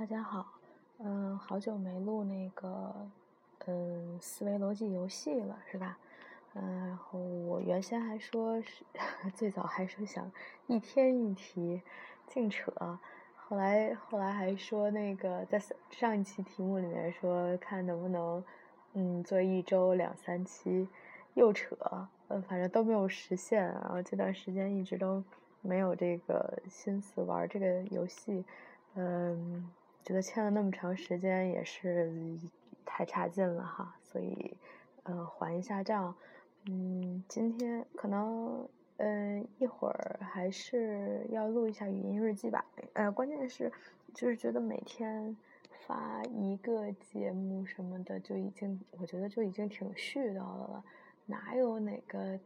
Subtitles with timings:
[0.00, 0.46] 大家好，
[1.00, 3.06] 嗯，好久没录那个，
[3.66, 5.98] 嗯，思维逻辑游戏了，是吧？
[6.54, 8.82] 嗯，然后我原先还说是，
[9.36, 10.32] 最早还说想
[10.68, 11.82] 一天一题，
[12.26, 12.72] 净扯，
[13.36, 18.42] 后来后来还说那个在上一期题目里面说看能不能，
[18.94, 20.88] 嗯，做一周两三期，
[21.34, 21.76] 又扯，
[22.28, 25.22] 嗯，反正都没有实现，然后这段时间一直都
[25.60, 28.46] 没有这个心思玩这个游戏，
[28.94, 29.70] 嗯。
[30.02, 32.38] 觉得欠了那么长时间也是
[32.84, 34.56] 太差劲了哈，所以
[35.04, 36.14] 呃还一下账。
[36.64, 42.64] 嗯，今天可能嗯一会儿还是要录一下语音日记吧。
[42.94, 43.70] 呃，关键是
[44.14, 45.36] 就是觉得每天
[45.86, 50.84] 发一个节目什么的就已经我觉得就已经挺絮叨的了，
[51.26, 52.38] 哪有哪个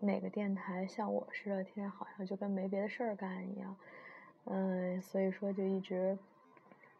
[0.00, 3.76] 哪个电台像我似的，天天好像就跟没别的事儿干一样。
[4.44, 6.18] 嗯，所以说就一直。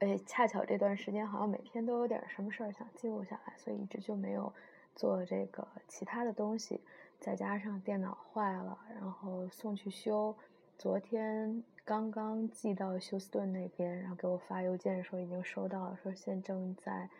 [0.01, 4.51] 哎，恰巧这段时间好像每天都有点什么事儿想记录下来，所以一直就没有
[4.97, 6.81] 做这个其他的东西。
[7.19, 10.35] 再加上电脑坏了，然后送去修，
[10.79, 17.11] 昨天刚刚寄到休斯顿那边，然后给我发邮件说已经收到了，说现正在，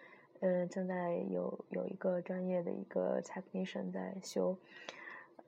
[0.41, 4.57] 嗯，正在有有一个专业的一个 technician 在修，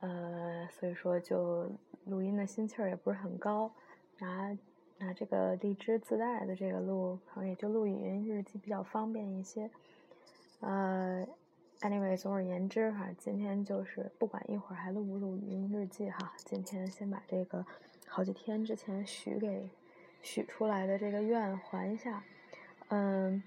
[0.01, 1.71] 呃，所以说就
[2.05, 3.73] 录音的心气儿也不是很高，
[4.19, 4.55] 拿。
[5.05, 9.69] 那这个荔枝自带的这个录，可能也就录语音日记比较方便一些。
[10.61, 11.27] 呃
[11.81, 17.67] ，anyway，总而言之哈，今天就是不管一会儿还录不录语音日记哈，今天先把这个
[18.07, 19.69] 好几天之前许给
[20.23, 22.23] 许出来的这个愿还一下。
[22.91, 23.43] 嗯，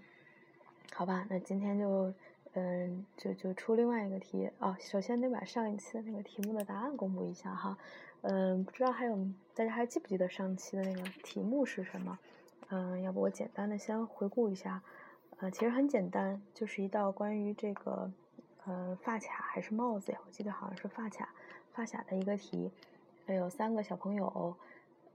[0.92, 2.14] 好吧，那今天就
[2.56, 7.78] 嗯就就出另外一个题哦，首先得把上一期的那个题目的答案公布一下哈。
[8.22, 9.16] 嗯，不知道还有
[9.54, 12.18] 大家还记不记得上期的那个题目是什么？
[12.70, 14.82] 嗯，要不我简单的先回顾一下。
[15.38, 18.10] 呃，其实很简单，就是一道关于这个
[18.66, 20.20] 呃发卡还是帽子呀？
[20.26, 21.30] 我记得好像是发卡
[21.74, 22.72] 发卡的一个题。
[23.28, 24.56] 有三个小朋友，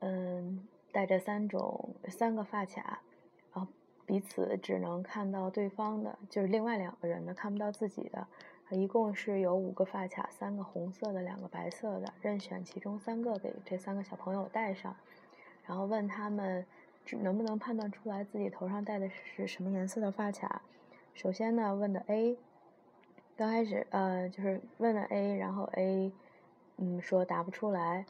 [0.00, 3.00] 嗯，戴着三种三个发卡，
[3.52, 3.66] 然后
[4.10, 8.26] 彼此只能看到对方的，就是另外两个人呢看不到自己的。
[8.70, 14.96] 一共是有五个发卡，三个红色的，两个白色的，任选其中三个给这三个小朋友戴上，
[15.64, 16.66] 然后问他们
[17.20, 20.60] 能不能判断出来自己头上戴的是什么颜色的发卡。
[21.14, 22.36] 首先呢，问的 A，
[23.36, 26.10] 刚开始呃就是问了 A，然后 A
[26.78, 28.04] 嗯说答不出来，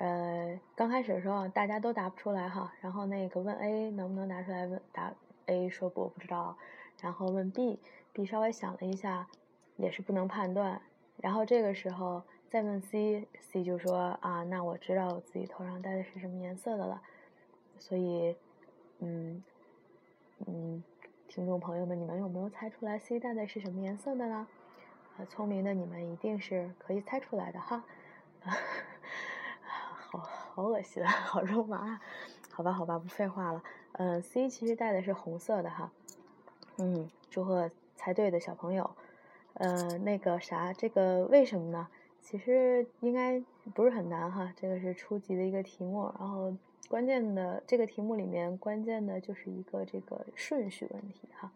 [0.00, 5.14] 呃刚开始的时候大家都答不出来哈，然后那个问 A 能不能答出来，问答
[5.46, 6.58] A 说不我不知道，
[7.00, 9.28] 然后问 B，B 稍微想了一下。
[9.76, 10.78] 也是不能判断，
[11.22, 17.00] 然后这个时候再问 C，C 就说啊，那我知道我自己头上戴的是什么颜色的了，
[17.78, 18.36] 所以，
[18.98, 19.42] 嗯，
[20.46, 20.84] 嗯，
[21.28, 24.46] 听众朋友们，你们有没有猜出来 C 戴的是什么颜色的呢？
[25.30, 27.82] 聪明的你们一定是可以猜出来的哈，
[30.12, 30.18] 好
[30.54, 32.00] 好恶心，好肉麻啊，
[32.50, 33.62] 好吧，好吧，不废话了，
[33.92, 35.92] 嗯，C 其实戴的是红色的哈，
[36.78, 38.90] 嗯，祝贺猜对的小朋友。
[39.54, 41.86] 呃，那个啥，这个为什么呢？
[42.20, 43.40] 其实应该
[43.72, 46.12] 不是很难哈，这个是初级的一个题目。
[46.18, 46.52] 然后
[46.88, 51.52] 关键的这个题目里面，关键的就是一个这个顺序问题哈，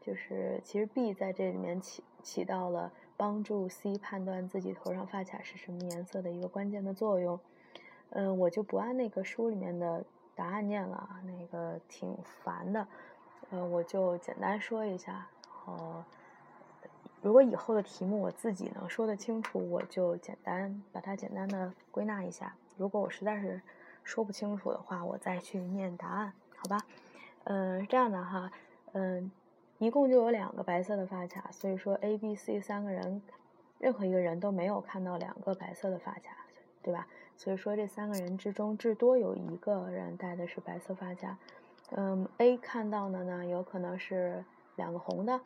[0.00, 7.38] 就是其实 B 在这里面起起到了帮助 C 判断自己头上发卡是什么颜色的一个关键的作用。
[8.10, 10.04] 嗯，我就不按那个书里面的
[10.34, 12.86] 答案念了，那个挺烦的。
[13.50, 16.04] 呃，我就简单说一下，然后。
[17.22, 22.54] 如果以后的题目我自己能说得清楚，我就简单把它简单的归纳一下。
[22.78, 23.60] 如果我实在是
[24.02, 26.78] 说不清楚的话，我再去念答案，好吧？
[27.44, 28.50] 嗯，这样的哈，
[28.92, 29.30] 嗯，
[29.76, 33.20] 一共就有两个白色的发卡，所以说 A、B、C 三个人，
[33.78, 36.46] 任何一个人都没有看到两个白色的发卡，
[36.82, 37.06] 对吧？
[37.40, 41.38] 所以说这三个人之中，至多有一个人戴的是白色发卡。
[41.92, 44.44] 嗯，A 看到的呢，有可能是
[44.76, 45.40] 两个红的。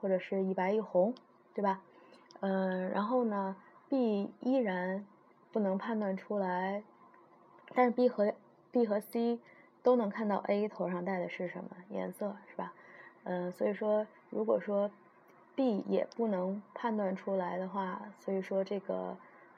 [0.00, 1.12] 或者是一白一红，
[1.54, 1.80] 对吧？
[2.40, 3.56] 嗯，然后呢
[3.88, 5.04] ，B 依然
[5.50, 6.84] 不能判断出来，
[7.74, 8.32] 但是 B 和
[8.70, 9.40] B 和 C
[9.82, 12.72] 都能看到 A 头上戴的是什么颜色，是吧？
[13.24, 14.88] 嗯，所以说，如果说
[15.56, 19.16] B 也不能判断出来的话，所以说这个，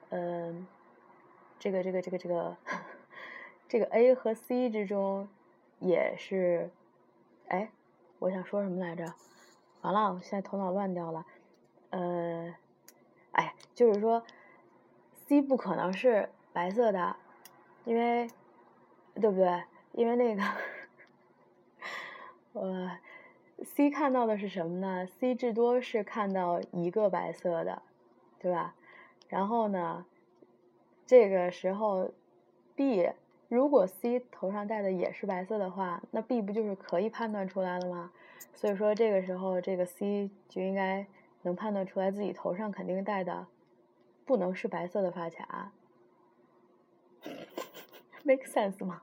[0.09, 0.67] 嗯，
[1.61, 2.57] 这个这个这个这个
[3.69, 5.29] 这个 A 和 C 之中
[5.79, 6.71] 也是，
[7.49, 7.71] 哎，
[8.19, 9.05] 我想说什么来着？
[9.83, 11.27] 完了，我现在头脑乱掉了。
[11.91, 12.55] 呃，
[13.33, 14.25] 哎，就是说
[15.27, 17.17] ，C 不可能是白色的，
[17.85, 18.31] 因为，
[19.15, 19.65] 对不对？
[19.93, 20.43] 因为那个，
[22.55, 22.91] 我
[23.63, 27.83] C 看到的是什么呢？C 至多是看到一个白色的，
[28.39, 28.75] 对吧？
[29.29, 30.07] 然后呢，
[31.11, 32.13] 这个时候
[32.77, 33.11] B
[33.49, 38.13] 如果 C 头上戴的也是白色的话，那 B 不就是可以判断出来了吗？
[38.55, 41.05] 所以说这个时候这个 C 就应该
[41.43, 43.49] 能判断出来自己头上肯定戴的
[44.25, 45.73] 不能是白色的发卡
[48.23, 49.03] ，make sense 吗？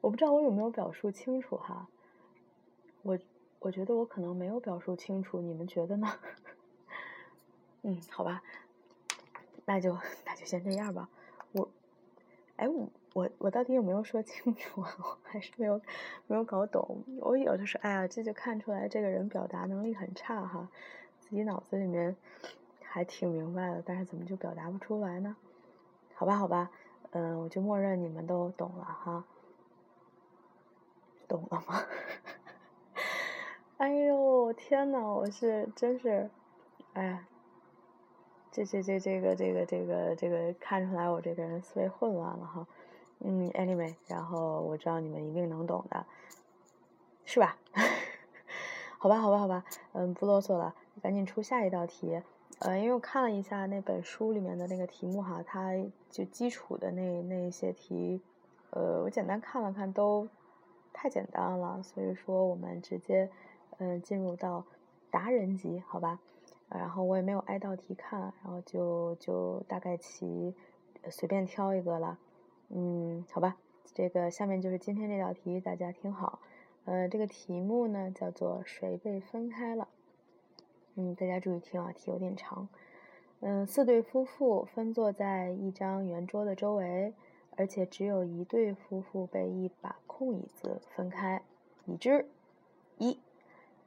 [0.00, 1.88] 我不知道我有没有表述清楚哈，
[3.02, 3.18] 我
[3.58, 6.06] 我觉得我可能没有表述清楚，你们觉得呢？
[7.82, 8.40] 嗯，好吧，
[9.68, 9.94] 那就
[10.24, 11.10] 那就先这样吧。
[11.52, 11.68] 我，
[12.56, 14.80] 哎，我我我到底有没有说清楚？
[14.80, 15.78] 我还是没有
[16.26, 17.04] 没有搞懂。
[17.20, 20.70] 我有的时候，哎呀，这就看出来这个人表达能力很差哈，
[21.20, 22.16] 自己脑子里面
[22.82, 25.36] 还挺明白的，但是怎么就表达不出来呢？
[26.14, 26.70] 好吧，好吧，
[27.10, 29.22] 嗯，我就默认你们都懂了哈。
[31.28, 31.84] 懂了吗？
[33.76, 36.30] 哎呦天呐，我是真是，
[36.94, 37.26] 哎，
[38.50, 42.66] 这这这这个这个这个这个看出来我这个人思维混乱了哈。
[43.20, 46.06] 嗯，anyway，然后我知道你们一定能懂的，
[47.24, 47.58] 是吧？
[48.98, 52.22] 好吧，好吧，好吧，嗯，不啰嗦了，赶紧出下一道题。
[52.60, 55.72] 呃，因为我看了一下那本书里面的那个题目哈，它
[56.10, 58.20] 就基础的那那一些题，
[58.70, 60.28] 呃，我简单看了看都。
[61.00, 63.30] 太简单了，所以说我们直接，
[63.76, 64.64] 嗯，进入到
[65.12, 66.18] 达人级，好吧？
[66.70, 70.54] 然后我也没有挨道题看，然后就就大概其
[71.10, 72.18] 随便挑一个了，
[72.68, 73.56] 嗯，好吧。
[73.94, 76.40] 这个下面就是今天这道题，大家听好。
[76.84, 79.88] 呃，这个题目呢叫做谁被分开了？
[80.94, 82.68] 嗯，大家注意听啊，题有点长。
[83.40, 87.14] 嗯，四对夫妇分坐在一张圆桌的周围。
[87.60, 91.42] 而且只有一对夫妇被一把空椅子分开。
[91.86, 92.28] 已知：
[92.98, 93.18] 一，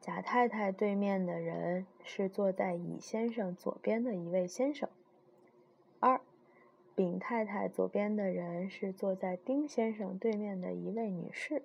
[0.01, 4.89] 甲太太对面的人是坐在乙先生左边的一位先生；
[5.99, 6.19] 二，
[6.95, 11.61] 丙太太左边的人是坐在丁先生对面的一位女士；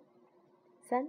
[0.82, 1.08] 三，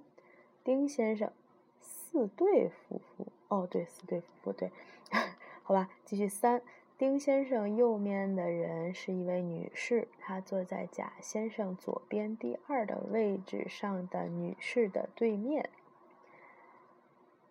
[0.63, 1.33] 丁先生
[1.81, 3.27] 四对夫妇。
[3.49, 4.71] 哦，对，四对夫妇，对，
[5.63, 6.61] 好吧，继续三。
[6.97, 15.69] 丁先生右面的人是一位女士，她坐在贾先生左边第二的位置上的女士的对面。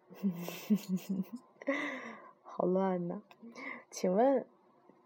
[2.42, 3.22] 好乱呢，
[3.90, 4.46] 请问，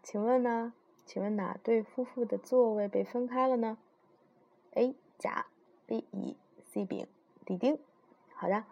[0.02, 0.73] 请问呢？
[1.06, 3.76] 请问哪对夫妇的座位被分开了呢
[4.75, 5.47] ？A 甲
[5.87, 7.08] ，B 乙，C 丙
[7.44, 7.79] ，D 丁。
[8.35, 8.64] 好的，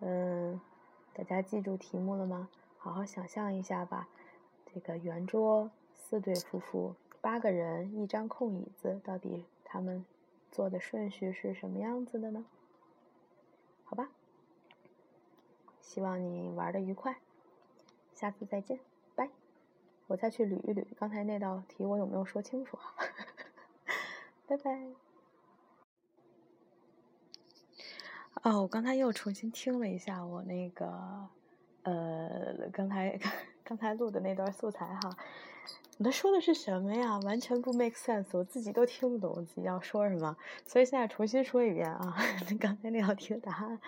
[0.00, 0.60] 嗯，
[1.14, 2.50] 大家记住题目了吗？
[2.76, 4.08] 好好想象一下吧。
[4.66, 10.04] 这个圆桌四对夫妇，八个人一张空椅子，到底他们
[10.52, 12.44] 坐的顺序是什么样子的呢？
[13.84, 14.10] 好吧，
[15.88, 17.16] 希望你玩的愉快，
[18.14, 18.78] 下次再见，
[19.14, 19.30] 拜。
[20.06, 22.92] 我再去捋一捋刚才那道题，我有没有说清楚啊？
[24.46, 24.86] 拜拜。
[28.42, 31.28] 哦，我刚才又重新听了一下我那个，
[31.84, 33.18] 呃，刚才。
[33.64, 35.14] 刚才录的那段素材哈，
[36.02, 37.18] 他说的是什么呀？
[37.18, 40.34] 完全不 make sense，我自己都听不懂自己要说什么，
[40.64, 42.16] 所以现在重新说一遍啊！
[42.58, 43.78] 刚才那道题的答案，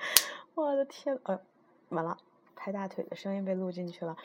[0.55, 1.41] 我的天，呃，
[1.91, 2.17] 完了，
[2.57, 4.17] 拍大腿的声音被录进去了。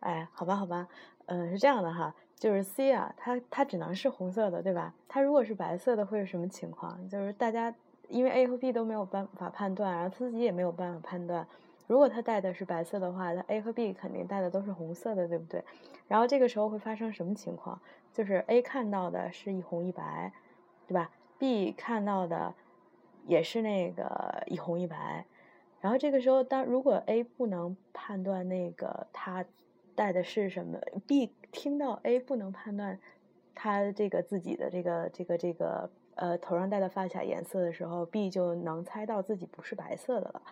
[0.00, 0.88] 哎，好吧，好吧，
[1.26, 4.94] 嗯，是这样的哈，就是 C 啊，它它只能是红色的，对吧？
[5.08, 7.08] 它如果是白色的会是什么情况？
[7.08, 7.74] 就是大家
[8.08, 11.46] 因为 A 和 B 都没有办法判断，然后自己也没有办法判断。
[11.86, 15.64] 如果他带的是白色的话，那 A 和 B 肯定带的都是红色的，对不对？
[16.08, 17.80] 然后这个时候会发生什么情况？
[18.12, 20.32] 就是 A 看到的是一红一白，
[20.86, 22.54] 对吧？B 看到的
[23.26, 25.24] 也是那个一红一白。
[25.86, 29.44] 然后这个时候，当如果 A 不能判断那个他
[29.94, 32.98] 带的是什么，B 听到 A 不能判断
[33.54, 40.42] 他这个自己的这个这个这个呃头上戴的发卡颜色的时候，B 就能猜到自己不是白色的了，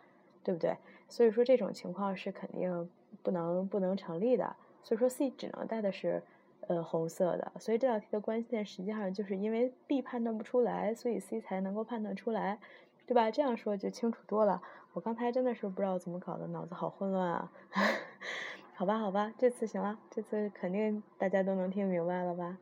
[0.45, 0.77] 对不对？
[1.09, 2.89] 所以说这种情况是肯定
[3.25, 4.55] 不能不能成立的。
[4.85, 6.23] 所以说 C 只能戴的是
[6.69, 7.51] 呃红色的。
[7.59, 12.61] 所以这道题的关键实际上就是因为 B 判断不出来，所以 C 才能够判断出来，
[13.05, 13.33] 对吧？
[13.33, 14.63] 这样说就清楚多了。
[14.95, 17.53] 我刚才真的是不知道怎么搞的，脑子好混乱啊。
[18.75, 22.59] 好吧，好吧，这次行了，这次肯定大家都能听明白了吧？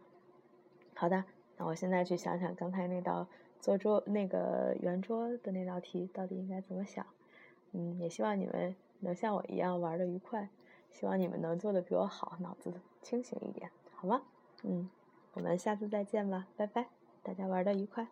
[0.95, 1.25] 好的，
[1.59, 3.27] 那我现在去想想刚才那道
[3.61, 7.05] 做桌那个圆桌的那道题到底应该怎么想。
[7.73, 10.49] 嗯，也希望你们能像我一样玩的愉快，
[10.91, 12.73] 希望你们能做的比我好，脑子
[13.03, 14.23] 清醒一点，好吗？
[14.63, 14.89] 嗯，
[15.35, 16.89] 我们下次再见吧，拜拜，
[17.23, 18.07] 大家玩的愉快。